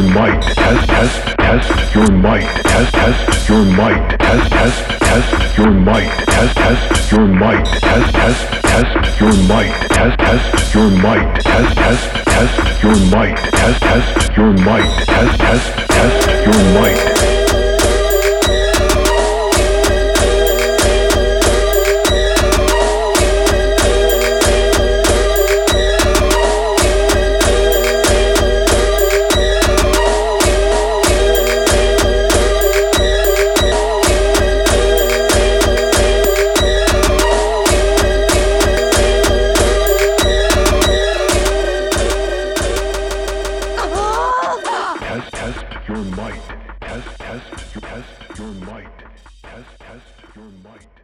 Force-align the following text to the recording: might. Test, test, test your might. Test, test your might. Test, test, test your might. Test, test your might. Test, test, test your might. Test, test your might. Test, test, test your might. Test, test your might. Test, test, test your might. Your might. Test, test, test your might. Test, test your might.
might. 0.00 0.40
Test, 0.40 0.88
test, 0.88 1.36
test 1.38 1.94
your 1.94 2.10
might. 2.10 2.46
Test, 2.64 2.94
test 2.94 3.48
your 3.48 3.64
might. 3.64 4.18
Test, 4.18 4.50
test, 4.50 4.88
test 5.00 5.58
your 5.58 5.70
might. 5.70 6.08
Test, 6.26 6.56
test 6.56 7.12
your 7.12 7.26
might. 7.26 7.64
Test, 7.66 8.14
test, 8.14 8.46
test 8.62 9.20
your 9.20 9.32
might. 9.48 9.72
Test, 9.90 10.18
test 10.18 10.74
your 10.74 10.90
might. 10.90 11.40
Test, 11.42 11.76
test, 11.76 12.24
test 12.24 12.82
your 12.82 12.96
might. 13.10 13.36
Test, 13.36 13.82
test 13.82 14.36
your 14.36 14.52
might. 14.52 15.06
Test, 15.06 15.38
test, 15.40 15.88
test 15.88 16.46
your 16.46 16.80
might. 16.80 17.21
Your 45.88 46.04
might. 46.16 46.40
Test, 46.80 47.18
test, 47.18 47.44
test 47.80 48.38
your 48.38 48.48
might. 48.48 48.98
Test, 49.42 49.68
test 49.80 50.36
your 50.36 50.50
might. 50.62 51.01